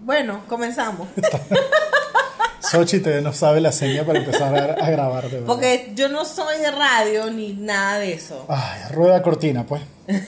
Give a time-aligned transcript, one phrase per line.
[0.00, 1.08] Bueno, comenzamos.
[2.60, 5.28] Xochitl no sabe la seña para empezar a, a grabar.
[5.28, 5.38] De.
[5.40, 8.46] Porque yo no soy de radio ni nada de eso.
[8.48, 9.82] Ay, rueda cortina, pues.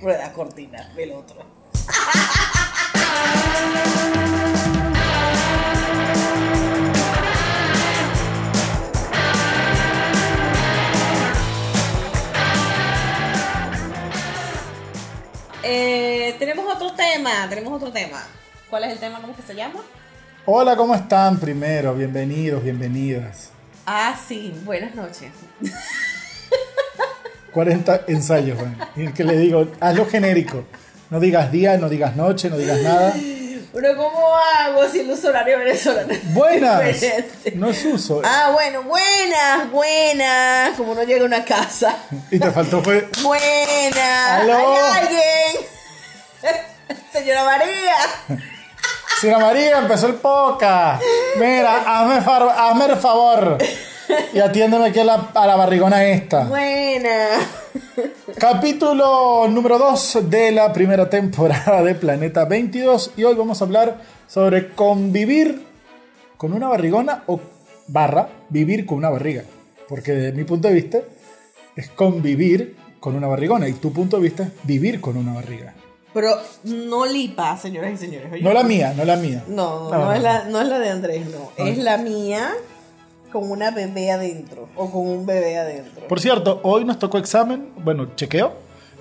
[0.00, 1.42] Rueda cortina, el otro.
[15.70, 18.22] Eh, tenemos otro tema, tenemos otro tema.
[18.70, 19.20] ¿Cuál es el tema?
[19.20, 19.80] ¿Cómo que se llama?
[20.44, 21.38] Hola, ¿cómo están?
[21.38, 23.50] Primero, bienvenidos, bienvenidas.
[23.86, 25.32] Ah, sí, buenas noches.
[27.52, 28.76] 40 ensayos, Juan.
[28.94, 30.64] Y el que le digo, hazlo genérico.
[31.08, 33.14] No digas día, no digas noche, no digas nada.
[33.72, 36.12] Pero ¿cómo hago si el uso horario venezolano?
[36.34, 37.02] Buenas.
[37.54, 38.20] No es uso.
[38.22, 40.76] Ah, bueno, buenas, buenas.
[40.76, 41.96] Como no llega a una casa.
[42.30, 43.08] Y te faltó fue.
[43.22, 44.42] Buenas.
[44.42, 44.56] Aló.
[44.58, 45.66] ¿Hay alguien?
[47.12, 47.94] Señora María.
[49.20, 51.00] Señora María, empezó el poca.
[51.38, 53.58] Mira, hazme, far- hazme el favor.
[54.32, 56.44] Y atiéndeme aquí a la, a la barrigona esta.
[56.44, 57.46] Buenas.
[58.38, 64.00] Capítulo número 2 de la primera temporada de Planeta 22 y hoy vamos a hablar
[64.28, 65.66] sobre convivir
[66.36, 67.40] con una barrigona o
[67.88, 69.42] barra vivir con una barriga.
[69.88, 70.98] Porque desde mi punto de vista
[71.74, 75.74] es convivir con una barrigona y tu punto de vista es vivir con una barriga.
[76.20, 78.32] Pero no lipa, señoras y señores.
[78.32, 78.42] oye.
[78.42, 79.44] No la mía, no la mía.
[79.46, 80.12] No, No, no, no.
[80.12, 81.50] es la, no es la de Andrés, no.
[81.58, 81.68] Ah.
[81.68, 82.50] Es la mía
[83.32, 84.68] con una bebé adentro.
[84.76, 86.08] O con un bebé adentro.
[86.08, 88.52] Por cierto, hoy nos tocó examen, bueno, chequeo.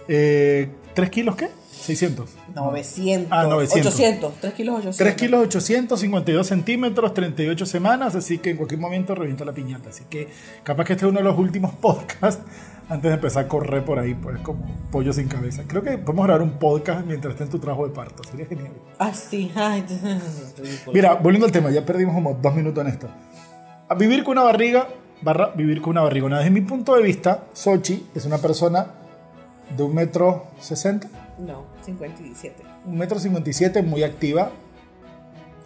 [0.07, 1.49] Eh, ¿3 kilos qué?
[1.79, 2.29] 600.
[2.55, 3.27] 900.
[3.31, 3.93] Ah, 900.
[3.93, 4.33] 800.
[4.41, 4.97] 3 kilos 800.
[4.97, 9.89] 3 kilos 852 centímetros, 38 semanas, así que en cualquier momento revienta la piñata.
[9.89, 10.27] Así que
[10.63, 12.43] capaz que este es uno de los últimos podcasts
[12.89, 15.63] antes de empezar a correr por ahí, pues como pollo sin cabeza.
[15.67, 18.71] Creo que podemos grabar un podcast mientras esté en tu trabajo de parto, sería genial.
[18.97, 19.51] Ah, sí.
[19.55, 19.85] Ay.
[20.93, 23.07] Mira, volviendo al tema, ya perdimos como dos minutos en esto.
[23.89, 24.87] A vivir con una barriga,
[25.21, 26.37] barra vivir con una barrigona.
[26.37, 28.85] Desde mi punto de vista, Sochi es una persona
[29.75, 31.07] de un metro sesenta.
[31.39, 32.63] No, 57.
[32.85, 34.51] un metro cincuenta y siete, muy activa,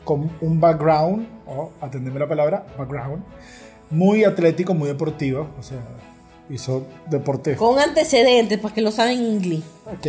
[0.03, 3.23] con un background, o atendeme la palabra, background,
[3.89, 5.79] muy atlético, muy deportivo, o sea,
[6.49, 7.55] hizo deporte.
[7.55, 9.63] Con antecedentes, para que lo saben en inglés.
[9.85, 10.07] Ok.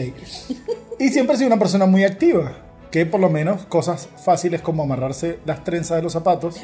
[0.99, 2.53] Y siempre ha sido una persona muy activa,
[2.91, 6.57] que por lo menos cosas fáciles como amarrarse las trenzas de los zapatos,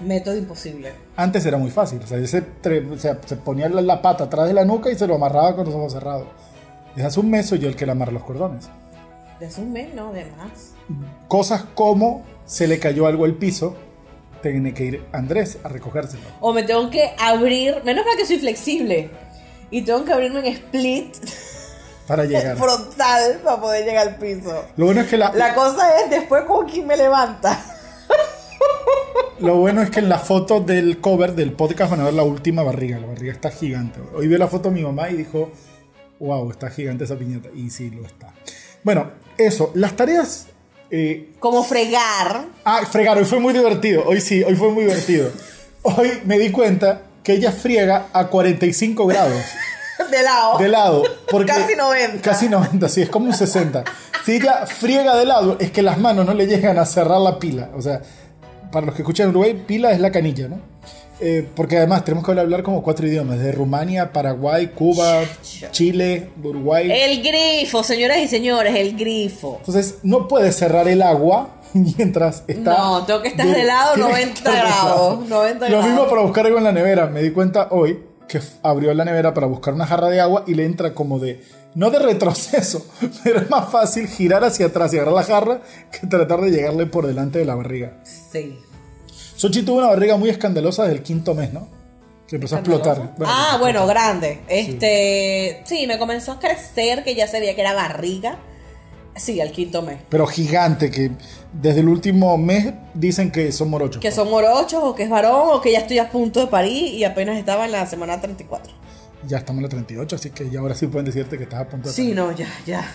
[0.00, 0.92] Método imposible.
[1.16, 4.48] antes era muy fácil, o sea, se, o sea, se ponía la, la pata atrás
[4.48, 6.26] de la nuca y se lo amarraba con los ojos cerrados.
[6.96, 8.70] Desde hace un mes soy yo el que le amarra los cordones.
[9.38, 10.72] De un mes, no, de más.
[11.28, 13.76] Cosas como se le cayó algo al piso,
[14.40, 16.22] tiene que ir Andrés a recogérselo.
[16.40, 19.10] O me tengo que abrir, menos mal que soy flexible.
[19.70, 21.16] Y tengo que abrirme en split
[22.06, 22.56] Para llegar.
[22.58, 24.64] frontal para poder llegar al piso.
[24.76, 27.62] Lo bueno es que la, La cosa es después con quién me levanta.
[29.40, 32.22] lo bueno es que en la foto del cover del podcast van a ver la
[32.22, 32.98] última barriga.
[32.98, 34.00] La barriga está gigante.
[34.14, 35.50] Hoy vi la foto de mi mamá y dijo,
[36.20, 37.48] wow, está gigante esa piñata.
[37.54, 38.32] Y sí, lo está.
[38.82, 39.70] Bueno, eso.
[39.74, 40.46] Las tareas...
[40.90, 42.46] eh, Como fregar.
[42.64, 44.04] Ah, fregar, hoy fue muy divertido.
[44.06, 45.30] Hoy sí, hoy fue muy divertido.
[45.82, 49.40] Hoy me di cuenta que ella friega a 45 grados.
[50.10, 50.58] De lado.
[50.58, 51.02] de lado.
[51.30, 52.20] Porque Casi 90.
[52.22, 53.82] Casi 90, sí, es como un 60.
[54.26, 57.38] Si ella friega de lado, es que las manos no le llegan a cerrar la
[57.38, 57.70] pila.
[57.74, 58.02] O sea,
[58.70, 60.60] para los que escuchan en Uruguay, pila es la canilla, ¿no?
[61.18, 65.22] Eh, porque además tenemos que hablar como cuatro idiomas: de Rumania, Paraguay, Cuba,
[65.70, 66.90] Chile, Uruguay.
[66.92, 69.56] El grifo, señoras y señores, el grifo.
[69.60, 72.76] Entonces, no puedes cerrar el agua mientras está.
[72.76, 74.84] No, tengo que estar de lado tiene que 90 estar de lado.
[74.96, 75.86] grados, 90 Lo grados.
[75.86, 77.06] mismo para buscar algo en la nevera.
[77.06, 77.98] Me di cuenta hoy
[78.28, 81.42] que abrió la nevera para buscar una jarra de agua y le entra como de.
[81.74, 82.86] No de retroceso,
[83.24, 85.60] pero es más fácil girar hacia atrás y agarrar la jarra
[85.92, 87.92] que tratar de llegarle por delante de la barriga.
[88.04, 88.58] Sí.
[89.36, 91.68] Sochi tuvo una barriga muy escandalosa desde el quinto mes, ¿no?
[92.26, 93.14] Que empezó a explotar.
[93.24, 94.40] ah, bueno, grande.
[94.48, 95.86] Este, sí.
[95.86, 98.38] me comenzó a crecer, que ya sabía que era barriga.
[99.14, 99.98] Sí, al quinto mes.
[100.08, 101.10] Pero gigante, que
[101.52, 104.02] desde el último mes dicen que son morochos.
[104.02, 106.94] Que son morochos, o que es varón, o que ya estoy a punto de parir
[106.94, 108.72] y apenas estaba en la semana 34.
[109.26, 111.68] Ya estamos en la 38, así que ya ahora sí pueden decirte que estás a
[111.68, 112.90] punto de Sí, no, ya, ya.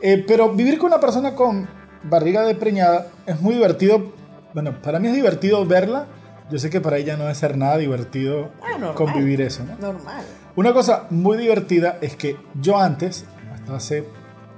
[0.00, 1.68] Eh, pero vivir con una persona con
[2.04, 4.12] barriga de preñada es muy divertido.
[4.54, 6.06] Bueno, para mí es divertido verla.
[6.50, 8.94] Yo sé que para ella no debe ser nada divertido Ah, normal.
[8.94, 9.76] convivir eso, ¿no?
[9.78, 10.24] Normal.
[10.54, 14.04] Una cosa muy divertida es que yo antes, hasta hace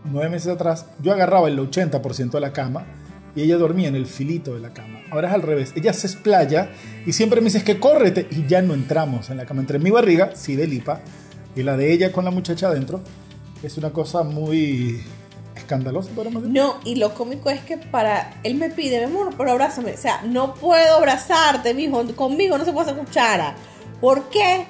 [0.05, 2.85] nueve meses atrás, yo agarraba el 80% de la cama
[3.37, 5.01] y ella dormía en el filito de la cama.
[5.13, 5.73] Ahora es al revés.
[5.77, 6.71] Ella se explaya
[7.07, 9.61] y siempre me dice "Es que córrete y ya no entramos en la cama.
[9.61, 11.01] Entre mi barriga, sí, de lipa,
[11.55, 13.01] y la de ella con la muchacha adentro,
[13.63, 15.01] es una cosa muy...
[15.65, 16.57] Es escandaloso, podemos decir.
[16.57, 19.93] No, y lo cómico es que para él me pide, mi amor, pero abrázame.
[19.93, 22.05] O sea, no puedo abrazarte, mijo.
[22.15, 23.57] Conmigo no se puede hacer cuchara.
[24.01, 24.67] ¿Por qué?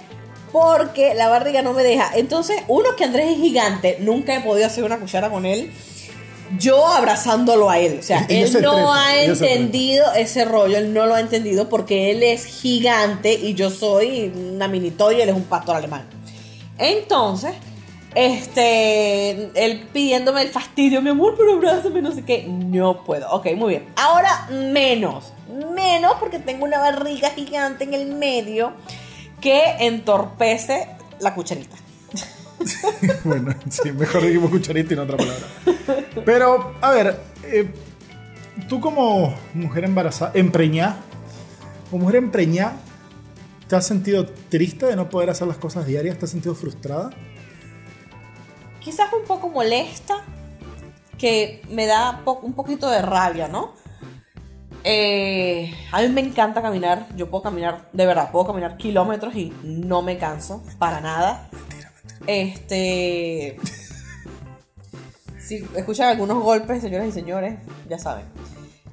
[0.52, 2.11] Porque la barriga no me deja.
[2.14, 5.73] Entonces, uno que Andrés es gigante, nunca he podido hacer una cuchara con él.
[6.58, 7.99] Yo abrazándolo a él.
[7.99, 12.23] O sea, él no ha entendido ese rollo, él no lo ha entendido porque él
[12.23, 16.05] es gigante y yo soy una mini toy y él es un pastor alemán.
[16.79, 17.55] Entonces,
[18.14, 22.46] este, él pidiéndome el fastidio, mi amor, pero abrázame, no sé qué.
[22.46, 23.31] No puedo.
[23.31, 23.87] Ok, muy bien.
[23.96, 25.32] Ahora menos.
[25.75, 28.72] Menos porque tengo una barriga gigante en el medio
[29.40, 30.88] que entorpece
[31.20, 31.76] la cucharita.
[33.25, 35.46] bueno, sí, mejor dijimos cucharita y no otra palabra.
[36.25, 37.69] Pero, a ver, eh,
[38.69, 40.96] tú como mujer embarazada, empreñada,
[41.90, 42.76] como mujer empreñada,
[43.69, 46.19] ¿te has sentido triste de no poder hacer las cosas diarias?
[46.19, 47.11] ¿Te has sentido frustrada?
[48.84, 50.22] Quizás un poco molesta,
[51.19, 53.72] que me da po- un poquito de rabia, ¿no?
[54.84, 59.52] Eh, a mí me encanta caminar, yo puedo caminar, de verdad, puedo caminar kilómetros y
[59.62, 61.48] no me canso, para nada.
[62.26, 63.56] Este...
[65.40, 67.58] Si escuchan algunos golpes, señoras y señores,
[67.88, 68.25] ya saben.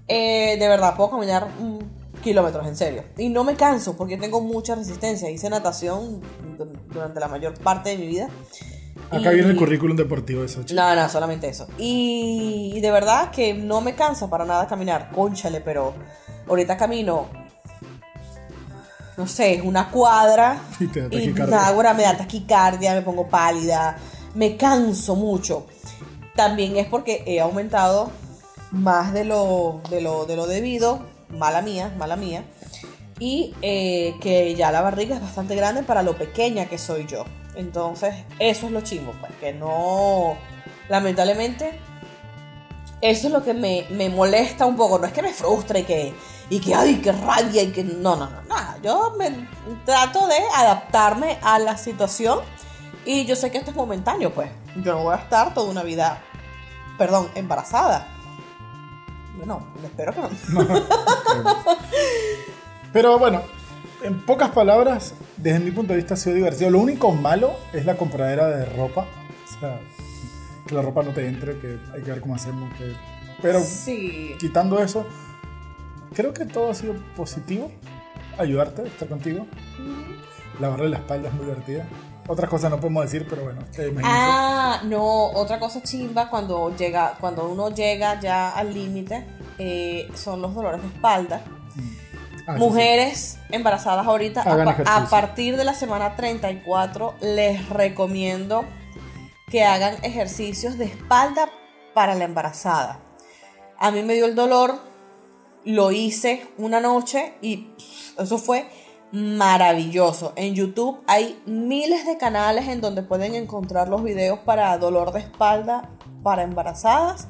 [0.08, 3.04] Eh, de verdad, puedo caminar mm, kilómetros, en serio.
[3.18, 5.30] Y no me canso porque tengo mucha resistencia.
[5.30, 6.20] Hice natación
[6.58, 8.30] du- durante la mayor parte de mi vida.
[9.10, 10.74] Acá Y- viene el currículum deportivo de Sochi.
[10.74, 11.68] no, no, solamente eso.
[11.78, 15.94] Y, y de verdad que no me cansa para nada caminar, conchale, pero
[16.48, 17.28] ahorita camino,
[19.18, 21.66] no sé, una cuadra Y te da y taquicardia.
[21.68, 23.98] ahora me da taquicardia, me pongo pálida,
[24.36, 25.68] me canso mucho.
[26.36, 28.10] También es porque he aumentado
[28.72, 32.46] más de lo, de lo, de lo debido, mala mía, mala mía.
[33.22, 37.24] Y eh, que ya la barriga es bastante grande para lo pequeña que soy yo.
[37.54, 40.36] Entonces, eso es lo chimbo, pues, que no,
[40.90, 41.80] lamentablemente,
[43.00, 44.98] eso es lo que me, me molesta un poco.
[44.98, 46.16] No es que me frustre y que,
[46.50, 48.80] y que, ay, que rabia y que, no, no, no, nada.
[48.82, 49.48] Yo me
[49.86, 52.40] trato de adaptarme a la situación
[53.06, 54.50] y yo sé que esto es momentáneo, pues.
[54.78, 56.24] Yo no voy a estar toda una vida,
[56.98, 58.08] perdón, embarazada.
[59.38, 60.30] Bueno, espero que no.
[62.94, 63.42] Pero bueno,
[64.04, 66.70] en pocas palabras, desde mi punto de vista ha sido divertido.
[66.70, 69.06] Lo único malo es la compradera de ropa.
[69.48, 69.80] O sea,
[70.68, 72.74] que la ropa no te entre, que hay que ver cómo hacemos.
[72.78, 72.94] Que...
[73.42, 74.36] Pero Sí.
[74.40, 75.06] quitando eso,
[76.14, 77.72] creo que todo ha sido positivo.
[78.38, 79.46] Ayudarte, estar contigo.
[80.60, 81.86] Lavarle la espalda es muy divertida.
[82.28, 83.62] Otras cosas no podemos decir, pero bueno.
[84.04, 89.26] Ah, no, otra cosa chimba cuando llega, cuando uno llega ya al límite,
[89.58, 91.42] eh, son los dolores de espalda.
[92.52, 98.66] Ah, sí, Mujeres embarazadas ahorita, a, partir de la semana 34, les recomiendo
[99.50, 101.50] que hagan ejercicios de espalda
[101.94, 103.00] para la embarazada.
[103.78, 104.80] A mí me dio el dolor,
[105.64, 107.70] lo hice una noche y
[108.18, 108.68] eso fue
[109.12, 110.34] maravilloso.
[110.36, 115.20] En YouTube hay miles de canales en donde pueden encontrar los videos para dolor de
[115.20, 115.90] espalda
[116.24, 117.28] para embarazadas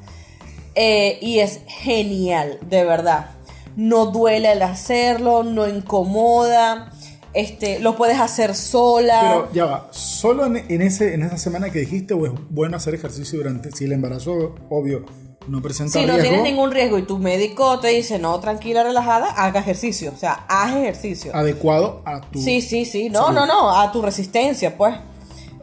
[0.76, 3.32] eh, y es genial, de verdad.
[3.76, 6.92] No duele al hacerlo, no incomoda,
[7.34, 9.20] este, lo puedes hacer sola.
[9.22, 12.78] Pero ya va, ¿solo en, en ese, en esa semana que dijiste o es bueno
[12.78, 15.06] hacer ejercicio durante, si el embarazo, obvio,
[15.48, 16.30] no presenta si no riesgo?
[16.30, 20.12] tienes ningún riesgo y tu médico te dice, no, tranquila, relajada, haga ejercicio.
[20.14, 21.34] O sea, haz ejercicio.
[21.36, 22.40] adecuado a tu...
[22.42, 23.10] Sí, sí, sí.
[23.10, 23.36] No, salud.
[23.40, 23.80] no, no.
[23.80, 24.96] A tu resistencia, pues.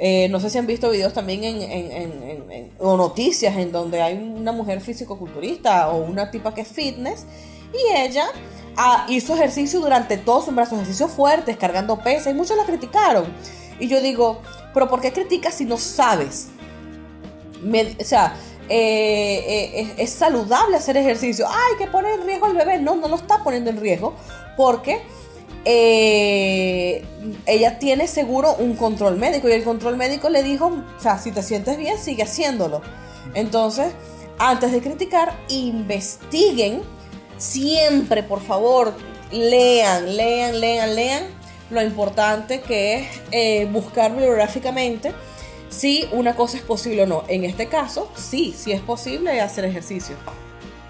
[0.00, 3.56] Eh, no sé si han visto videos también en, en- en- en- en- o noticias
[3.56, 7.24] en donde hay una mujer físico-culturista o una tipa que es fitness
[7.72, 8.26] y ella
[8.76, 13.26] ah, hizo ejercicio durante todo su embarazo, ejercicios fuertes, cargando pesas y muchos la criticaron.
[13.80, 14.40] Y yo digo,
[14.74, 16.48] pero ¿por qué criticas si no sabes?
[18.00, 18.34] O sea,
[18.68, 21.46] eh, eh, es, es saludable hacer ejercicio.
[21.48, 22.78] Ay, que pone en riesgo al bebé.
[22.78, 24.14] No, no lo está poniendo en riesgo
[24.56, 25.02] porque
[25.64, 27.04] eh,
[27.46, 31.30] ella tiene seguro un control médico y el control médico le dijo, o sea, si
[31.30, 32.80] te sientes bien, sigue haciéndolo.
[33.34, 33.92] Entonces,
[34.38, 36.82] antes de criticar, investiguen
[37.38, 38.94] siempre, por favor,
[39.32, 41.22] lean, lean, lean, lean
[41.70, 45.12] lo importante que es eh, buscar bibliográficamente
[45.68, 47.24] si una cosa es posible o no.
[47.28, 50.16] En este caso, sí, sí es posible hacer ejercicio.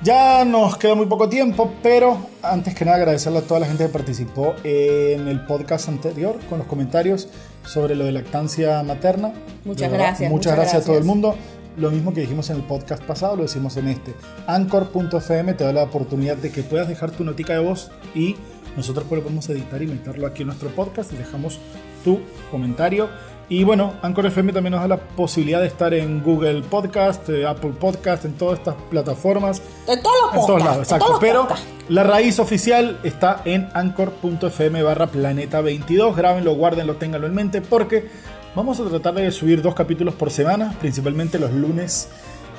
[0.00, 3.84] Ya nos queda muy poco tiempo, pero antes que nada agradecerle a toda la gente
[3.84, 7.28] que participó en el podcast anterior con los comentarios
[7.64, 9.32] sobre lo de lactancia materna.
[9.64, 11.34] Muchas verdad, gracias, Muchas muchas gracias a todo el mundo.
[11.78, 14.14] Lo mismo que dijimos en el podcast pasado, lo decimos en este.
[14.46, 18.36] Anchor.fm te da la oportunidad de que puedas dejar tu notica de voz y
[18.76, 21.58] nosotros pues lo podemos editar y meterlo aquí en nuestro podcast y dejamos
[22.04, 22.20] tu
[22.50, 23.08] comentario.
[23.48, 27.46] Y bueno, Anchor FM también nos da la posibilidad de estar en Google Podcast, eh,
[27.46, 29.62] Apple Podcast, en todas estas plataformas.
[29.86, 31.06] En todos los En todos lados, exacto.
[31.06, 31.66] todos Pero podcasts.
[31.88, 36.14] la raíz oficial está en anchor.fm barra planeta 22.
[36.16, 38.10] Grábenlo, guárdenlo, ténganlo en mente porque
[38.58, 42.08] vamos a tratar de subir dos capítulos por semana, principalmente los lunes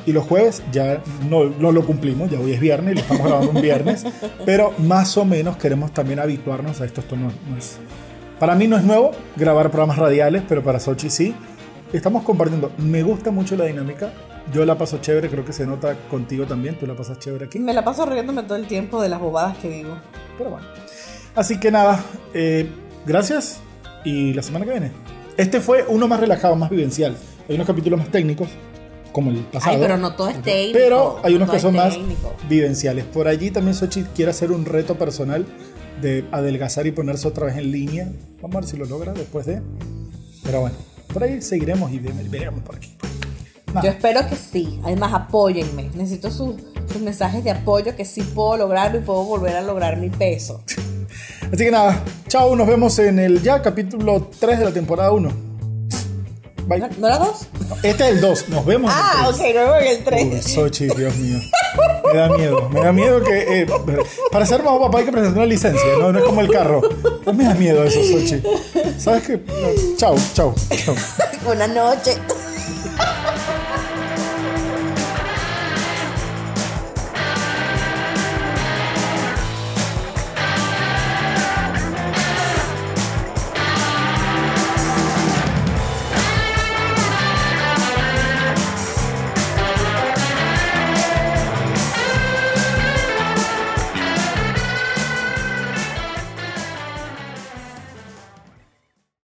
[0.05, 0.63] y los jueves.
[0.71, 4.05] Ya no, no lo cumplimos, ya hoy es viernes y lo estamos grabando un viernes.
[4.45, 7.01] Pero más o menos queremos también habituarnos a esto.
[7.01, 7.79] Esto no, no es...
[8.39, 11.35] Para mí no es nuevo grabar programas radiales, pero para Sochi sí.
[11.91, 12.71] Estamos compartiendo.
[12.77, 14.13] Me gusta mucho la dinámica.
[14.53, 16.75] Yo la paso chévere, creo que se nota contigo también.
[16.79, 17.59] Tú la pasas chévere aquí.
[17.59, 19.97] Me la paso riéndome todo el tiempo de las bobadas que digo.
[20.37, 20.65] Pero bueno.
[21.35, 22.01] Así que nada,
[22.33, 22.69] eh,
[23.05, 23.59] gracias
[24.05, 25.18] y la semana que viene.
[25.39, 27.15] Este fue uno más relajado, más vivencial.
[27.47, 28.49] Hay unos capítulos más técnicos,
[29.13, 29.73] como el pasado.
[29.73, 30.77] Ay, pero no todo es técnico.
[30.77, 31.97] Pero hay no unos que son más
[32.49, 33.05] vivenciales.
[33.05, 35.45] Por allí también Sochi quiere hacer un reto personal
[36.01, 38.11] de adelgazar y ponerse otra vez en línea.
[38.41, 39.61] Vamos a ver si lo logra después de...
[40.43, 40.75] Pero bueno,
[41.13, 42.97] por ahí seguiremos y veremos por aquí.
[43.67, 43.81] Nada.
[43.81, 44.81] Yo espero que sí.
[44.83, 45.89] Además, apóyenme.
[45.95, 46.55] Necesito sus,
[46.91, 50.65] sus mensajes de apoyo que sí puedo lograrlo y puedo volver a lograr mi peso.
[51.51, 55.49] Así que nada, chao, nos vemos en el ya capítulo 3 de la temporada 1.
[56.67, 56.79] Bye.
[56.79, 57.47] ¿No, ¿no era dos?
[57.81, 59.55] Este es el 2, nos vemos Ah, en ok, el 3.
[59.55, 60.03] no en el Uy,
[60.41, 60.53] 3.
[60.53, 61.39] Sochi, Dios mío.
[62.13, 62.69] Me da miedo.
[62.69, 63.61] Me da miedo que.
[63.63, 63.67] eh,
[64.31, 66.11] para ser más papá hay que presentar una licencia, ¿no?
[66.11, 66.81] No es como el carro.
[67.25, 68.43] No me da miedo eso, Sochi.
[68.99, 69.37] ¿Sabes qué?
[69.37, 70.53] No, Chao, chao,
[70.85, 70.95] chao.
[71.45, 72.19] Buenas noches.